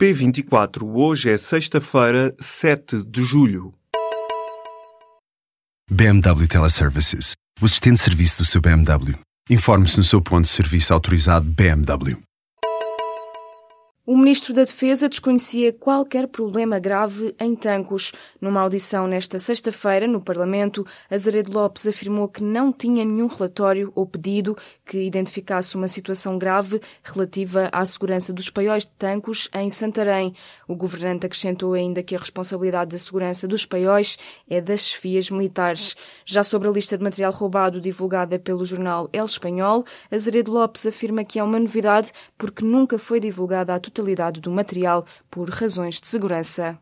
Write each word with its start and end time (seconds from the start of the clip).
P24. 0.00 0.82
Hoje 0.82 1.30
é 1.30 1.36
sexta-feira, 1.36 2.34
7 2.40 3.04
de 3.04 3.22
julho. 3.22 3.70
BMW 5.90 6.48
Teleservices. 6.48 7.34
O 7.60 7.66
assistente 7.66 7.96
de 7.96 8.00
serviço 8.00 8.38
do 8.38 8.44
seu 8.46 8.62
BMW. 8.62 9.18
Informe-se 9.50 9.98
no 9.98 10.04
seu 10.04 10.22
ponto 10.22 10.44
de 10.44 10.48
serviço 10.48 10.94
autorizado 10.94 11.44
BMW. 11.44 12.16
O 14.06 14.16
ministro 14.16 14.54
da 14.54 14.64
Defesa 14.64 15.10
desconhecia 15.10 15.74
qualquer 15.74 16.26
problema 16.26 16.78
grave 16.78 17.34
em 17.38 17.54
Tancos. 17.54 18.12
Numa 18.40 18.62
audição 18.62 19.06
nesta 19.06 19.38
sexta-feira 19.38 20.06
no 20.06 20.22
Parlamento, 20.22 20.86
Azaredo 21.10 21.52
Lopes 21.52 21.86
afirmou 21.86 22.26
que 22.26 22.42
não 22.42 22.72
tinha 22.72 23.04
nenhum 23.04 23.26
relatório 23.26 23.92
ou 23.94 24.06
pedido 24.06 24.56
que 24.86 25.02
identificasse 25.02 25.76
uma 25.76 25.86
situação 25.86 26.38
grave 26.38 26.80
relativa 27.04 27.68
à 27.70 27.84
segurança 27.84 28.32
dos 28.32 28.48
paióis 28.48 28.84
de 28.86 28.90
Tancos 28.92 29.50
em 29.54 29.68
Santarém. 29.68 30.34
O 30.66 30.74
governante 30.74 31.26
acrescentou 31.26 31.74
ainda 31.74 32.02
que 32.02 32.16
a 32.16 32.18
responsabilidade 32.18 32.92
da 32.92 32.98
segurança 32.98 33.46
dos 33.46 33.66
paióis 33.66 34.18
é 34.48 34.62
das 34.62 34.86
chefias 34.86 35.28
militares. 35.28 35.94
Já 36.24 36.42
sobre 36.42 36.68
a 36.68 36.72
lista 36.72 36.96
de 36.96 37.04
material 37.04 37.32
roubado 37.32 37.78
divulgada 37.78 38.38
pelo 38.38 38.64
jornal 38.64 39.10
El 39.12 39.26
Espanhol, 39.26 39.84
Azaredo 40.10 40.50
Lopes 40.50 40.86
afirma 40.86 41.22
que 41.22 41.38
é 41.38 41.44
uma 41.44 41.60
novidade 41.60 42.12
porque 42.38 42.64
nunca 42.64 42.98
foi 42.98 43.20
divulgada 43.20 43.74
a 43.74 43.76
totalidade 43.90 44.40
do 44.40 44.50
material 44.50 45.04
por 45.30 45.50
razões 45.50 46.00
de 46.00 46.06
segurança. 46.06 46.78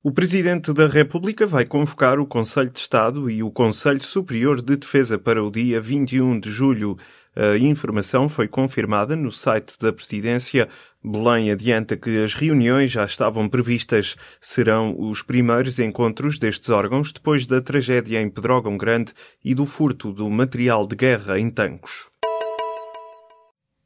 O 0.00 0.12
Presidente 0.12 0.72
da 0.72 0.86
República 0.86 1.44
vai 1.44 1.66
convocar 1.66 2.20
o 2.20 2.26
Conselho 2.26 2.72
de 2.72 2.78
Estado 2.78 3.28
e 3.28 3.42
o 3.42 3.50
Conselho 3.50 4.02
Superior 4.02 4.62
de 4.62 4.76
Defesa 4.76 5.18
para 5.18 5.42
o 5.42 5.50
dia 5.50 5.80
21 5.80 6.38
de 6.38 6.50
julho. 6.52 6.96
A 7.34 7.58
informação 7.58 8.28
foi 8.28 8.46
confirmada 8.46 9.16
no 9.16 9.32
site 9.32 9.76
da 9.78 9.92
Presidência. 9.92 10.68
Belém 11.04 11.50
adianta 11.50 11.96
que 11.96 12.22
as 12.22 12.32
reuniões 12.32 12.92
já 12.92 13.04
estavam 13.04 13.48
previstas. 13.48 14.16
Serão 14.40 14.94
os 14.98 15.22
primeiros 15.22 15.80
encontros 15.80 16.38
destes 16.38 16.70
órgãos 16.70 17.12
depois 17.12 17.46
da 17.46 17.60
tragédia 17.60 18.22
em 18.22 18.30
Pedrógão 18.30 18.76
Grande 18.76 19.12
e 19.44 19.52
do 19.52 19.66
furto 19.66 20.12
do 20.12 20.30
material 20.30 20.86
de 20.86 20.94
guerra 20.94 21.40
em 21.40 21.50
Tancos. 21.50 22.08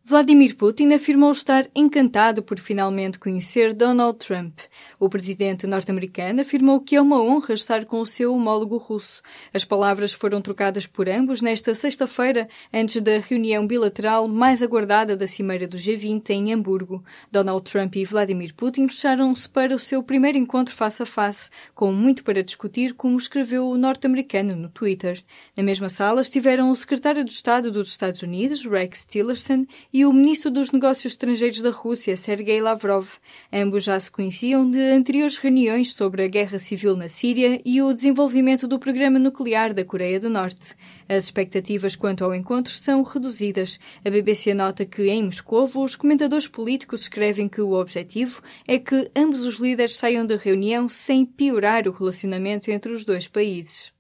Vladimir 0.05 0.57
Putin 0.57 0.93
afirmou 0.93 1.31
estar 1.31 1.71
encantado 1.77 2.43
por 2.43 2.59
finalmente 2.59 3.21
conhecer 3.21 3.73
Donald 3.73 4.19
Trump. 4.19 4.59
O 4.99 5.09
presidente 5.09 5.65
norte-americano 5.65 6.41
afirmou 6.41 6.81
que 6.81 6.97
é 6.97 7.01
uma 7.01 7.23
honra 7.23 7.55
estar 7.55 7.85
com 7.85 8.01
o 8.01 8.07
seu 8.07 8.35
homólogo 8.35 8.77
russo. 8.79 9.23
As 9.55 9.65
palavras 9.65 10.13
foram 10.13 10.43
trocadas 10.43 10.89
por 10.89 11.09
ambos 11.09 11.41
nesta 11.41 11.73
sexta-feira, 11.73 12.49
antes 12.75 13.01
da 13.01 13.19
reunião 13.19 13.65
bilateral 13.65 14.27
mais 14.27 14.61
aguardada 14.61 15.17
da 15.17 15.25
Cimeira 15.29 15.69
do 15.69 15.77
G20 15.77 16.31
em 16.31 16.53
Hamburgo. 16.53 17.05
Donald 17.31 17.63
Trump 17.71 17.95
e 17.95 18.05
Vladimir 18.05 18.55
Putin 18.57 18.89
fecharam-se 18.89 19.49
para 19.49 19.73
o 19.73 19.79
seu 19.79 20.03
primeiro 20.03 20.37
encontro 20.37 20.75
face 20.75 21.05
a 21.05 21.07
face, 21.07 21.49
com 21.77 21.93
muito 21.93 22.25
para 22.25 22.43
discutir, 22.43 22.93
como 22.95 23.17
escreveu 23.17 23.69
o 23.69 23.79
norte-americano 23.79 24.57
no 24.57 24.69
Twitter. 24.69 25.23
Na 25.57 25.63
mesma 25.63 25.89
sala 25.89 26.23
estiveram 26.23 26.73
o 26.73 26.77
secretário 26.77 27.25
de 27.25 27.33
Estado 27.33 27.71
dos 27.71 27.91
Estados 27.91 28.21
Unidos, 28.21 28.67
Rex 28.67 29.07
Tillerson, 29.07 29.65
e 29.93 30.07
o 30.07 30.13
ministro 30.13 30.51
dos 30.51 30.73
Negócios 30.73 31.13
Estrangeiros 31.13 31.61
da 31.61 31.71
Rússia, 31.71 32.17
Sergei 32.17 32.61
Lavrov. 32.61 33.09
Ambos 33.53 33.85
já 33.85 34.01
se 34.01 34.11
conheciam 34.11 34.69
de 34.69 34.79
anteriores 34.79 35.37
reuniões 35.37 35.93
sobre 35.93 36.25
a 36.25 36.29
guerra 36.29 36.59
civil 36.59 36.97
na 36.97 37.09
Síria 37.09 37.61
e 37.65 37.83
o 37.83 37.93
desenvolvimento 37.93 38.67
do 38.67 38.79
programa 38.79 39.19
nuclear 39.19 39.75
da 39.75 39.85
Coreia 39.85 40.19
do 40.19 40.31
Norte. 40.31 40.75
As 41.09 41.25
expectativas 41.25 41.95
quanto 41.95 42.25
ao 42.25 42.35
encontro 42.35 42.73
são 42.73 43.03
reduzidas. 43.03 43.79
A 44.05 44.09
BBC 44.09 44.55
nota 44.55 44.87
que, 44.87 45.03
em 45.09 45.25
Moscou, 45.25 45.71
os 45.77 45.95
comentadores 45.95 46.49
políticos 46.49 47.03
escrevem 47.03 47.49
que 47.49 47.61
o 47.61 47.73
objetivo 47.73 48.43
é 48.67 48.79
que 48.79 49.11
ambos 49.15 49.43
os 49.43 49.57
líderes 49.57 49.97
saiam 49.97 50.25
da 50.25 50.37
reunião 50.37 50.89
sem 50.89 51.27
piorar 51.27 51.87
o 51.87 51.93
relacionamento 51.93 52.71
entre 52.71 52.93
os 52.93 53.05
dois 53.05 53.29
países. 53.29 53.92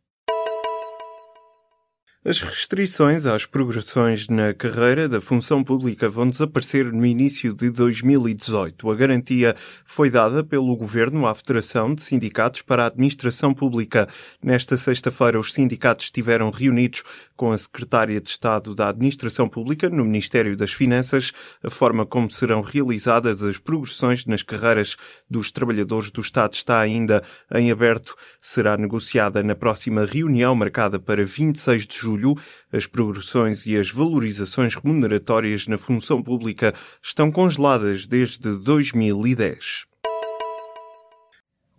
As 2.24 2.40
restrições 2.40 3.26
às 3.26 3.46
progressões 3.46 4.28
na 4.28 4.54
carreira 4.54 5.08
da 5.08 5.20
função 5.20 5.64
pública 5.64 6.08
vão 6.08 6.28
desaparecer 6.28 6.92
no 6.92 7.04
início 7.04 7.52
de 7.52 7.68
2018. 7.68 8.88
A 8.88 8.94
garantia 8.94 9.56
foi 9.84 10.08
dada 10.08 10.44
pelo 10.44 10.76
Governo 10.76 11.26
à 11.26 11.34
Federação 11.34 11.92
de 11.92 12.00
Sindicatos 12.00 12.62
para 12.62 12.84
a 12.84 12.86
Administração 12.86 13.52
Pública. 13.52 14.08
Nesta 14.40 14.76
sexta-feira, 14.76 15.36
os 15.36 15.52
sindicatos 15.52 16.04
estiveram 16.04 16.50
reunidos 16.50 17.02
com 17.34 17.50
a 17.50 17.58
Secretária 17.58 18.20
de 18.20 18.28
Estado 18.28 18.72
da 18.72 18.90
Administração 18.90 19.48
Pública 19.48 19.90
no 19.90 20.04
Ministério 20.04 20.56
das 20.56 20.72
Finanças. 20.72 21.32
A 21.60 21.70
forma 21.70 22.06
como 22.06 22.30
serão 22.30 22.60
realizadas 22.60 23.42
as 23.42 23.58
progressões 23.58 24.26
nas 24.26 24.44
carreiras 24.44 24.96
dos 25.28 25.50
trabalhadores 25.50 26.12
do 26.12 26.20
Estado 26.20 26.52
está 26.52 26.80
ainda 26.80 27.20
em 27.52 27.72
aberto. 27.72 28.14
Será 28.40 28.76
negociada 28.76 29.42
na 29.42 29.56
próxima 29.56 30.04
reunião 30.04 30.54
marcada 30.54 31.00
para 31.00 31.24
26 31.24 31.84
de 31.84 31.96
julho 31.98 32.11
julho, 32.12 32.34
as 32.72 32.86
progressões 32.86 33.66
e 33.66 33.76
as 33.76 33.90
valorizações 33.90 34.74
remuneratórias 34.74 35.66
na 35.66 35.78
função 35.78 36.22
pública 36.22 36.74
estão 37.02 37.30
congeladas 37.30 38.06
desde 38.06 38.56
2010. 38.58 39.91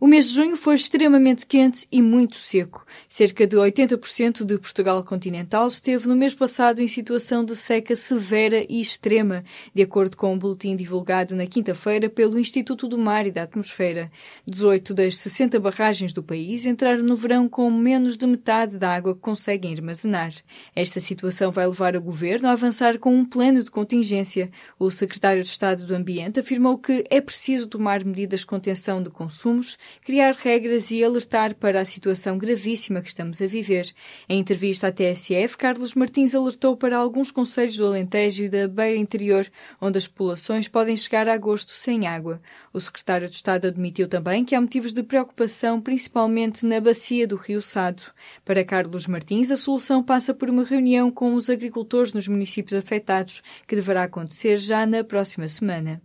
O 0.04 0.06
mês 0.06 0.28
de 0.28 0.34
junho 0.34 0.58
foi 0.58 0.76
extremamente 0.76 1.46
quente 1.46 1.88
e 1.90 2.02
muito 2.02 2.36
seco. 2.36 2.86
Cerca 3.08 3.48
de 3.48 3.56
80% 3.56 4.44
de 4.44 4.58
Portugal 4.58 5.02
continental 5.02 5.66
esteve 5.66 6.10
no 6.10 6.16
mês 6.18 6.36
passado 6.36 6.82
em 6.82 6.90
situação 6.90 7.46
de 7.46 7.56
seca 7.56 7.96
severa 7.96 8.66
e 8.68 8.82
extrema, 8.82 9.46
de 9.74 9.82
acordo 9.82 10.18
com 10.18 10.34
um 10.34 10.38
boletim 10.38 10.76
divulgado 10.76 11.38
na 11.38 11.48
quinta-feira 11.48 12.10
pelo 12.10 12.38
Instituto 12.38 12.86
do 12.86 12.98
Mar 12.98 13.26
e 13.26 13.32
da 13.32 13.44
Atmosfera. 13.44 14.12
18 14.46 14.94
das 14.94 15.18
60 15.20 15.58
barragens 15.58 16.12
do 16.12 16.22
país 16.22 16.66
entraram 16.66 17.02
no 17.02 17.16
verão 17.16 17.48
com 17.48 17.72
menos 17.72 18.18
de 18.18 18.28
metade 18.28 18.78
da 18.78 18.94
água 18.94 19.16
que 19.16 19.22
conseguem 19.22 19.74
armazenar. 19.74 20.34
Esta 20.76 21.00
situação 21.00 21.50
vai 21.50 21.66
levar 21.66 21.96
o 21.96 22.02
governo 22.02 22.50
a 22.50 22.52
avançar 22.52 23.00
com 23.00 23.16
um 23.16 23.24
plano 23.24 23.64
de 23.64 23.72
contingência. 23.72 24.52
O 24.78 24.92
secretário 24.92 25.44
de 25.44 25.50
Estado 25.50 25.86
do 25.86 25.96
Ambiente 25.96 26.42
afirmou 26.42 26.78
que 26.78 27.06
é 27.10 27.22
preciso 27.22 27.68
tomar 27.68 28.04
medidas 28.04 28.42
de 28.42 28.48
contenção 28.48 29.02
de 29.02 29.10
consumos 29.10 29.78
criar 30.04 30.34
regras 30.34 30.92
e 30.92 31.04
alertar 31.04 31.56
para 31.56 31.82
a 31.82 31.86
situação 31.86 32.38
gravíssima 32.38 33.02
que 33.02 33.10
estamos 33.10 33.42
a 33.42 33.48
viver. 33.48 33.92
Em 34.28 34.40
entrevista 34.40 34.88
à 34.88 34.92
TSF, 34.92 35.58
Carlos 35.58 35.94
Martins 35.94 36.34
alertou 36.34 36.76
para 36.76 36.98
alguns 36.98 37.32
conselhos 37.32 37.78
do 37.78 37.86
Alentejo 37.86 38.44
e 38.44 38.50
da 38.50 38.68
Beira 38.68 38.98
Interior, 38.98 39.50
onde 39.80 39.98
as 39.98 40.08
populações 40.08 40.68
podem 40.68 40.96
chegar 40.98 41.28
a 41.28 41.34
agosto 41.34 41.72
sem 41.72 42.08
água. 42.08 42.42
O 42.72 42.80
secretário 42.80 43.30
de 43.30 43.36
Estado 43.36 43.68
admitiu 43.68 44.08
também 44.08 44.46
que 44.46 44.56
há 44.56 44.62
motivos 44.62 44.94
de 44.94 45.04
preocupação, 45.04 45.82
principalmente 45.82 46.66
na 46.66 46.80
bacia 46.80 47.28
do 47.28 47.36
Rio 47.36 47.62
Sado. 47.62 48.04
Para 48.46 48.64
Carlos 48.64 49.08
Martins, 49.08 49.52
a 49.52 49.58
solução 49.58 50.04
passa 50.04 50.34
por 50.34 50.50
uma 50.50 50.64
reunião 50.64 51.12
com 51.12 51.34
os 51.34 51.50
agricultores 51.50 52.14
nos 52.14 52.28
municípios 52.28 52.74
afetados, 52.74 53.42
que 53.68 53.76
deverá 53.76 54.04
acontecer 54.04 54.58
já 54.58 54.86
na 54.86 55.04
próxima 55.04 55.48
semana. 55.48 56.02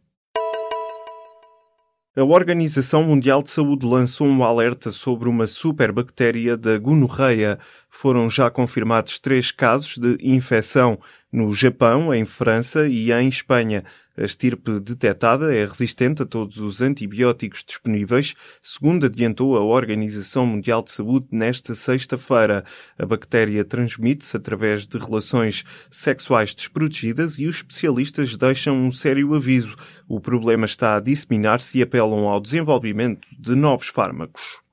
A 2.18 2.24
Organização 2.24 3.04
Mundial 3.04 3.44
de 3.44 3.50
Saúde 3.50 3.86
lançou 3.86 4.26
um 4.26 4.42
alerta 4.42 4.90
sobre 4.90 5.28
uma 5.28 5.46
superbactéria 5.46 6.56
da 6.56 6.76
gonorreia. 6.76 7.60
Foram 7.88 8.28
já 8.28 8.50
confirmados 8.50 9.20
três 9.20 9.52
casos 9.52 9.96
de 9.96 10.18
infecção 10.20 10.98
no 11.30 11.54
Japão, 11.54 12.12
em 12.12 12.24
França 12.24 12.88
e 12.88 13.12
em 13.12 13.28
Espanha. 13.28 13.84
A 14.18 14.24
estirpe 14.24 14.80
detectada 14.80 15.54
é 15.54 15.64
resistente 15.64 16.22
a 16.22 16.26
todos 16.26 16.58
os 16.58 16.82
antibióticos 16.82 17.62
disponíveis, 17.64 18.34
segundo 18.60 19.06
adiantou 19.06 19.56
a 19.56 19.62
Organização 19.62 20.44
Mundial 20.44 20.82
de 20.82 20.90
Saúde 20.90 21.28
nesta 21.30 21.72
sexta-feira. 21.72 22.64
A 22.98 23.06
bactéria 23.06 23.64
transmite-se 23.64 24.36
através 24.36 24.88
de 24.88 24.98
relações 24.98 25.64
sexuais 25.88 26.52
desprotegidas 26.52 27.38
e 27.38 27.46
os 27.46 27.58
especialistas 27.58 28.36
deixam 28.36 28.76
um 28.76 28.90
sério 28.90 29.32
aviso. 29.36 29.76
O 30.08 30.18
problema 30.18 30.64
está 30.64 30.96
a 30.96 31.00
disseminar-se 31.00 31.78
e 31.78 31.82
apelam 31.82 32.26
ao 32.26 32.40
desenvolvimento 32.40 33.28
de 33.38 33.54
novos 33.54 33.86
fármacos. 33.86 34.67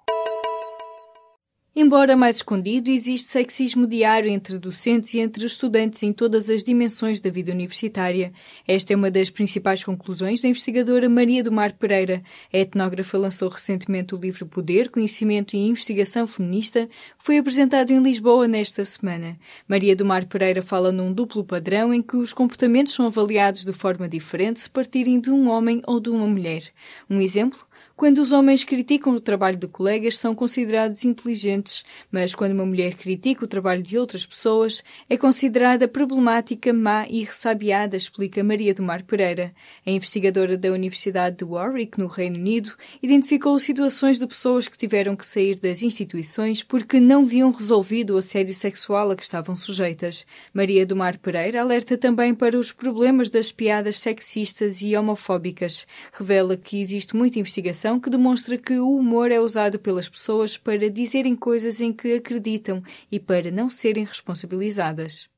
Embora 1.86 2.18
mais 2.18 2.38
escondido, 2.38 2.90
existe 2.90 3.30
sexismo 3.30 3.86
diário 3.86 4.28
entre 4.28 4.58
docentes 4.58 5.14
e 5.14 5.20
entre 5.20 5.46
estudantes 5.46 6.02
em 6.02 6.12
todas 6.12 6.50
as 6.50 6.64
dimensões 6.64 7.22
da 7.22 7.30
vida 7.30 7.52
universitária. 7.52 8.34
Esta 8.68 8.94
é 8.94 8.96
uma 8.96 9.12
das 9.12 9.30
principais 9.30 9.84
conclusões 9.84 10.42
da 10.42 10.48
investigadora 10.48 11.08
Maria 11.08 11.44
do 11.44 11.52
Mar 11.52 11.74
Pereira. 11.74 12.24
A 12.52 12.58
etnógrafa 12.58 13.20
lançou 13.20 13.50
recentemente 13.50 14.16
o 14.16 14.18
livro 14.18 14.48
Poder, 14.48 14.90
Conhecimento 14.90 15.56
e 15.56 15.60
Investigação 15.60 16.26
Feminista, 16.26 16.88
que 16.88 17.24
foi 17.24 17.38
apresentado 17.38 17.92
em 17.92 18.02
Lisboa 18.02 18.48
nesta 18.48 18.84
semana. 18.84 19.38
Maria 19.68 19.96
do 19.96 20.04
Mar 20.04 20.26
Pereira 20.26 20.64
fala 20.64 20.92
num 20.92 21.14
duplo 21.14 21.44
padrão 21.44 21.94
em 21.94 22.02
que 22.02 22.18
os 22.18 22.34
comportamentos 22.34 22.94
são 22.94 23.06
avaliados 23.06 23.64
de 23.64 23.74
forma 23.74 24.10
diferente 24.10 24.60
se 24.60 24.70
partirem 24.72 25.20
de 25.20 25.30
um 25.30 25.48
homem 25.48 25.84
ou 25.86 26.00
de 26.00 26.10
uma 26.10 26.26
mulher. 26.26 26.64
Um 27.08 27.22
exemplo? 27.22 27.60
Quando 27.98 28.18
os 28.18 28.34
homens 28.34 28.66
criticam 28.66 29.16
o 29.16 29.22
trabalho 29.22 29.56
de 29.56 29.70
colegas, 29.70 30.18
são 30.18 30.36
considerados 30.36 31.06
inteligentes, 31.06 31.86
mas 32.12 32.36
quando 32.36 32.52
uma 32.52 32.66
mulher 32.66 32.96
critica 32.96 33.46
o 33.46 33.48
trabalho 33.48 33.82
de 33.82 33.98
outras 33.98 34.26
pessoas, 34.26 34.84
é 35.10 35.16
considerada 35.16 35.88
problemática, 35.88 36.74
má 36.74 37.08
e 37.08 37.24
ressabiada, 37.24 37.96
explica 37.96 38.44
Maria 38.44 38.74
do 38.74 38.84
Mar 38.84 39.04
Pereira. 39.04 39.54
A 39.86 39.90
investigadora 39.90 40.58
da 40.58 40.72
Universidade 40.72 41.38
de 41.38 41.46
Warwick, 41.46 41.98
no 41.98 42.08
Reino 42.08 42.36
Unido, 42.38 42.74
identificou 43.02 43.58
situações 43.60 44.20
de 44.20 44.28
pessoas 44.28 44.68
que 44.68 44.78
tiveram 44.78 45.16
que 45.16 45.26
sair 45.26 45.58
das 45.58 45.82
instituições 45.82 46.62
porque 46.62 47.00
não 47.00 47.26
viam 47.26 47.50
resolvido 47.50 48.16
o 48.16 48.18
assédio 48.18 48.54
sexual 48.54 49.10
a 49.12 49.16
que 49.16 49.24
estavam 49.24 49.56
sujeitas. 49.56 50.26
Maria 50.54 50.86
do 50.86 50.98
Mar 50.98 51.18
Pereira 51.18 51.62
alerta 51.62 51.98
também 51.98 52.36
para 52.36 52.60
os 52.60 52.74
problemas 52.74 53.30
das 53.30 53.54
piadas 53.54 54.02
sexistas 54.02 54.82
e 54.82 54.98
homofóbicas. 54.98 55.88
Revela 56.12 56.58
que 56.58 56.82
existe 56.82 57.16
muita 57.16 57.40
investigação 57.40 57.85
que 58.00 58.10
demonstra 58.10 58.58
que 58.58 58.80
o 58.80 58.90
humor 58.90 59.32
é 59.32 59.40
usado 59.40 59.78
pelas 59.78 60.10
pessoas 60.10 60.58
para 60.58 60.90
dizerem 60.90 61.36
coisas 61.36 61.80
em 61.80 61.94
que 61.94 62.16
acreditam 62.16 62.82
e 63.12 63.20
para 63.20 63.52
não 63.52 63.70
serem 63.70 64.04
responsabilizadas. 64.04 65.30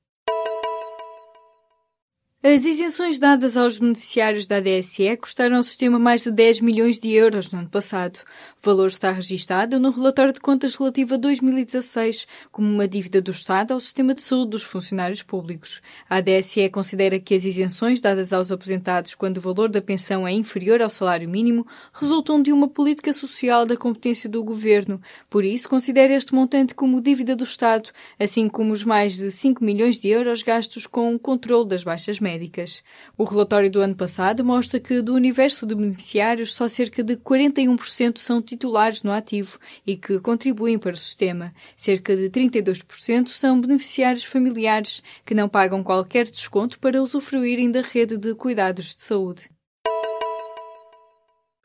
As 2.44 2.66
isenções 2.66 3.18
dadas 3.18 3.58
aos 3.58 3.80
beneficiários 3.80 4.46
da 4.46 4.60
DSE 4.60 5.18
custaram 5.18 5.58
ao 5.58 5.64
sistema 5.64 5.98
mais 5.98 6.22
de 6.22 6.30
10 6.30 6.62
milhões 6.62 7.00
de 7.00 7.10
euros 7.10 7.50
no 7.50 7.58
ano 7.58 7.68
passado. 7.68 8.20
O 8.62 8.66
valor 8.66 8.86
está 8.86 9.10
registado 9.10 9.80
no 9.80 9.90
relatório 9.90 10.32
de 10.32 10.40
contas 10.40 10.76
relativo 10.76 11.16
a 11.16 11.18
2016 11.18 12.28
como 12.52 12.72
uma 12.72 12.88
dívida 12.88 13.20
do 13.20 13.32
Estado 13.32 13.74
ao 13.74 13.80
sistema 13.80 14.14
de 14.14 14.22
saúde 14.22 14.52
dos 14.52 14.62
funcionários 14.62 15.24
públicos. 15.24 15.82
A 16.08 16.22
DSE 16.22 16.70
considera 16.70 17.20
que 17.20 17.34
as 17.34 17.44
isenções 17.44 18.02
dadas 18.02 18.32
aos 18.32 18.52
aposentados 18.52 19.16
quando 19.16 19.38
o 19.38 19.42
valor 19.42 19.68
da 19.68 19.82
pensão 19.82 20.28
é 20.28 20.32
inferior 20.32 20.80
ao 20.80 20.92
salário 20.92 21.28
mínimo 21.28 21.66
resultam 21.92 22.40
de 22.40 22.54
uma 22.54 22.68
política 22.68 23.14
social 23.14 23.66
da 23.66 23.76
competência 23.76 24.30
do 24.30 24.44
governo. 24.44 25.02
Por 25.28 25.44
isso, 25.44 25.68
considera 25.68 26.14
este 26.14 26.36
montante 26.36 26.76
como 26.76 27.02
dívida 27.02 27.36
do 27.36 27.44
Estado, 27.44 27.90
assim 28.20 28.48
como 28.48 28.74
os 28.74 28.84
mais 28.84 29.16
de 29.16 29.32
5 29.32 29.64
milhões 29.64 30.00
de 30.00 30.10
euros 30.10 30.44
gastos 30.44 30.86
com 30.86 31.16
o 31.16 31.20
controle 31.20 31.68
das 31.68 31.84
baixas 31.84 32.20
médicas. 32.28 32.84
O 33.18 33.24
relatório 33.24 33.72
do 33.72 33.80
ano 33.80 33.96
passado 33.96 34.44
mostra 34.44 34.82
que 34.82 35.02
do 35.02 35.14
universo 35.14 35.66
de 35.66 35.74
beneficiários 35.74 36.54
só 36.54 36.68
cerca 36.68 37.02
de 37.02 37.16
41% 37.16 38.18
são 38.18 38.42
titulares 38.42 39.02
no 39.02 39.14
ativo 39.14 39.58
e 39.86 39.96
que 39.96 40.20
contribuem 40.20 40.78
para 40.78 40.94
o 40.94 40.98
sistema. 40.98 41.54
Cerca 41.78 42.18
de 42.18 42.30
32% 42.30 43.30
são 43.30 43.62
beneficiários 43.62 44.26
familiares 44.26 45.02
que 45.26 45.34
não 45.34 45.48
pagam 45.48 45.82
qualquer 45.82 46.26
desconto 46.26 46.78
para 46.80 47.02
usufruírem 47.02 47.72
da 47.72 47.82
rede 47.82 48.18
de 48.18 48.36
cuidados 48.36 48.94
de 48.94 49.04
saúde. 49.04 49.50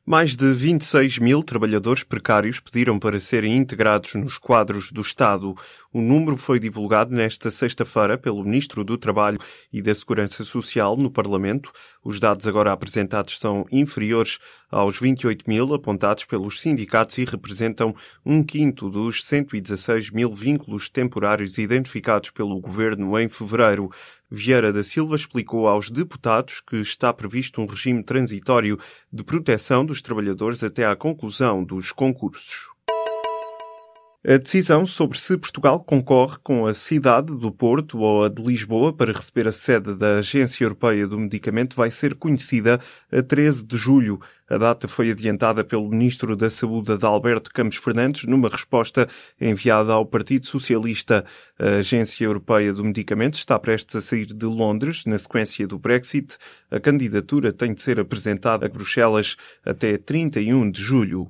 Mais 0.05 0.35
de 0.35 0.53
26 0.53 1.19
mil 1.19 1.45
trabalhadores 1.45 2.03
precários 2.03 2.59
pediram 2.59 2.99
para 2.99 3.21
serem 3.21 3.57
integrados 3.57 4.15
nos 4.15 4.37
quadros 4.37 4.91
do 4.91 5.01
Estado. 5.01 5.55
O 5.95 6.01
número 6.01 6.39
foi 6.39 6.59
divulgado 6.59 7.15
nesta 7.15 7.51
sexta-feira 7.51 8.17
pelo 8.17 8.43
Ministro 8.43 8.83
do 8.83 8.97
Trabalho 8.97 9.39
e 9.71 9.83
da 9.83 9.95
Segurança 9.95 10.43
Social 10.43 10.97
no 10.97 11.11
Parlamento. 11.11 11.71
Os 12.03 12.19
dados 12.19 12.47
agora 12.47 12.73
apresentados 12.73 13.39
são 13.39 13.67
inferiores 13.71 14.39
aos 14.71 14.99
28 14.99 15.45
mil 15.47 15.75
apontados 15.75 16.25
pelos 16.25 16.61
sindicatos 16.61 17.19
e 17.19 17.27
representam 17.27 17.95
um 18.25 18.43
quinto 18.43 18.89
dos 18.89 19.23
116 19.23 20.09
mil 20.09 20.33
vínculos 20.33 20.89
temporários 20.89 21.59
identificados 21.59 22.31
pelo 22.31 22.59
Governo 22.59 23.19
em 23.21 23.29
fevereiro. 23.29 23.91
Vieira 24.31 24.73
da 24.73 24.83
Silva 24.83 25.15
explicou 25.15 25.69
aos 25.69 25.91
deputados 25.91 26.63
que 26.63 26.77
está 26.77 27.13
previsto 27.13 27.61
um 27.61 27.67
regime 27.67 28.03
transitório 28.03 28.79
de 29.13 29.23
proteção 29.23 29.85
dos 29.85 30.01
trabalhadores 30.01 30.65
até 30.65 30.87
à 30.87 30.97
conclusão 30.97 31.63
dos 31.63 31.93
concursos. 31.93 32.72
A 34.25 34.37
decisão 34.37 34.87
sobre 34.87 35.19
se 35.19 35.37
Portugal 35.37 35.81
concorre 35.81 36.37
com 36.45 36.65
a 36.65 36.73
cidade 36.73 37.37
do 37.37 37.51
Porto 37.51 37.99
ou 37.99 38.23
a 38.23 38.29
de 38.29 38.41
Lisboa 38.41 38.93
para 38.93 39.13
receber 39.13 39.49
a 39.49 39.53
sede 39.53 39.97
da 39.97 40.19
Agência 40.19 40.63
Europeia 40.63 41.09
do 41.09 41.19
Medicamento 41.19 41.75
vai 41.75 41.91
ser 41.91 42.15
conhecida 42.15 42.79
a 43.11 43.21
13 43.21 43.65
de 43.65 43.77
julho. 43.77 44.21
A 44.49 44.57
data 44.57 44.87
foi 44.87 45.11
adiantada 45.11 45.65
pelo 45.65 45.89
Ministro 45.89 46.37
da 46.37 46.49
Saúde, 46.51 46.93
Adalberto 46.93 47.53
Campos 47.53 47.79
Fernandes, 47.79 48.23
numa 48.23 48.49
resposta 48.49 49.09
enviada 49.41 49.93
ao 49.93 50.07
Partido 50.07 50.47
Socialista. 50.47 51.25
A 51.59 51.79
Agência 51.79 52.25
Europeia 52.25 52.73
do 52.73 52.85
Medicamento 52.85 53.35
está 53.35 53.59
prestes 53.59 53.97
a 53.97 54.01
sair 54.01 54.27
de 54.27 54.47
Londres, 54.47 55.05
na 55.05 55.19
sequência 55.19 55.67
do 55.67 55.81
Brexit. 55.81 56.37
A 56.71 56.79
candidatura 56.79 57.53
tem 57.53 57.75
de 57.75 57.83
ser 57.83 57.99
apresentada 57.99 58.67
a 58.67 58.69
Bruxelas 58.69 59.37
até 59.67 59.99
31 59.99 60.71
de 60.71 60.81
julho. 60.81 61.29